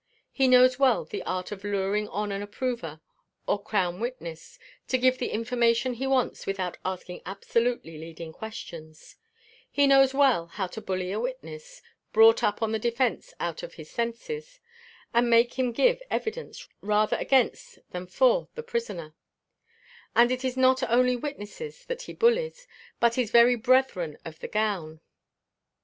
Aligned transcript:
He 0.31 0.47
knows 0.47 0.79
well 0.79 1.05
the 1.05 1.21
art 1.27 1.51
of 1.51 1.63
luring 1.63 2.07
on 2.07 2.31
an 2.31 2.41
approver, 2.41 3.01
or 3.47 3.61
crown 3.61 3.99
witness, 3.99 4.57
to 4.87 4.97
give 4.97 5.19
the 5.19 5.29
information 5.29 5.93
he 5.93 6.07
wants 6.07 6.47
without 6.47 6.79
asking 6.83 7.21
absolutely 7.23 7.99
leading 7.99 8.33
questions; 8.33 9.15
he 9.69 9.85
knows 9.85 10.11
well 10.11 10.47
how 10.47 10.65
to 10.65 10.81
bully 10.81 11.11
a 11.11 11.19
witness 11.19 11.83
brought 12.13 12.41
up 12.41 12.63
on 12.63 12.71
the 12.71 12.79
defence 12.79 13.35
out 13.39 13.61
of 13.61 13.75
his 13.75 13.91
senses, 13.91 14.59
and 15.13 15.29
make 15.29 15.59
him 15.59 15.71
give 15.71 16.01
evidence 16.09 16.67
rather 16.81 17.17
against 17.17 17.77
than 17.91 18.07
for 18.07 18.47
the 18.55 18.63
prisoner; 18.63 19.13
and 20.15 20.31
it 20.31 20.43
is 20.43 20.57
not 20.57 20.81
only 20.89 21.15
witnesses 21.15 21.85
that 21.85 22.01
he 22.01 22.13
bullies, 22.13 22.65
but 22.99 23.13
his 23.13 23.29
very 23.29 23.55
brethren 23.55 24.17
of 24.25 24.39
the 24.39 24.47
gown. 24.47 24.99